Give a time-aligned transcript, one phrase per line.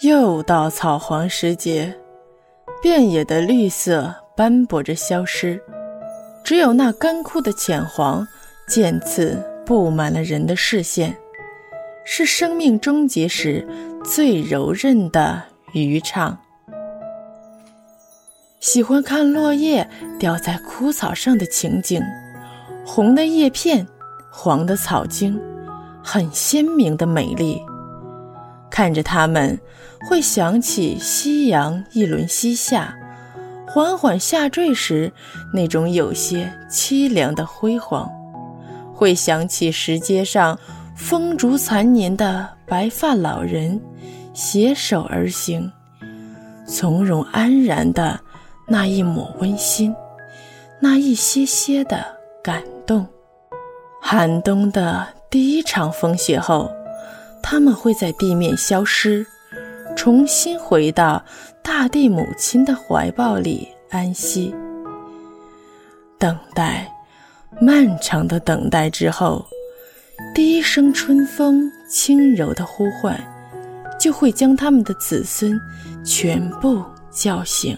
[0.00, 1.92] 又到草黄时节，
[2.80, 5.60] 遍野的绿色斑驳着消失，
[6.44, 8.24] 只有那干枯的浅黄
[8.68, 9.36] 渐次
[9.66, 11.16] 布满了人的视线，
[12.04, 13.66] 是生命终结时
[14.04, 15.42] 最柔韧的
[15.72, 16.38] 渔唱。
[18.60, 22.00] 喜欢看落叶掉在枯草上的情景，
[22.86, 23.84] 红的叶片，
[24.30, 25.36] 黄的草茎，
[26.04, 27.60] 很鲜明的美丽。
[28.78, 29.58] 看着它们，
[30.08, 32.96] 会想起夕阳一轮西下，
[33.66, 35.12] 缓缓下坠时
[35.52, 38.08] 那种有些凄凉的辉煌；
[38.94, 40.56] 会想起石阶上
[40.94, 43.80] 风烛残年的白发老人，
[44.32, 45.72] 携手而行，
[46.64, 48.20] 从容安然的。
[48.68, 49.92] 那一抹温馨，
[50.78, 52.06] 那一些些的
[52.40, 53.04] 感动。
[54.00, 56.70] 寒冬的第一场风雪后，
[57.50, 59.26] 他们会在地面消失，
[59.96, 61.24] 重新回到
[61.62, 64.54] 大地母亲的怀抱里安息。
[66.18, 66.92] 等待，
[67.58, 69.46] 漫长的等待之后，
[70.34, 73.18] 第一声春风轻柔的呼唤，
[73.98, 75.58] 就会将他们的子孙
[76.04, 77.74] 全部叫醒。